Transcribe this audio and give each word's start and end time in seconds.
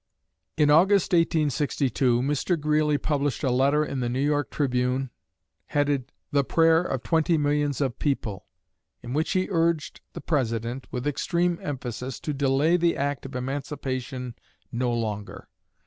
'"In 0.57 0.71
August, 0.71 1.13
1862, 1.13 2.23
Mr. 2.23 2.59
Greeley 2.59 2.97
published 2.97 3.43
a 3.43 3.51
letter 3.51 3.85
in 3.85 3.99
the 3.99 4.09
New 4.09 4.19
York 4.19 4.49
"Tribune," 4.49 5.11
headed 5.67 6.11
"The 6.31 6.43
prayer 6.43 6.81
of 6.81 7.03
twenty 7.03 7.37
millions 7.37 7.81
of 7.81 7.99
people," 7.99 8.47
in 9.03 9.13
which 9.13 9.33
he 9.33 9.47
urged 9.51 10.01
the 10.13 10.21
President, 10.21 10.87
with 10.89 11.05
extreme 11.05 11.59
emphasis, 11.61 12.19
to 12.21 12.33
delay 12.33 12.77
the 12.77 12.97
act 12.97 13.27
of 13.27 13.35
emancipation 13.35 14.33
no 14.71 14.91
longer. 14.91 15.47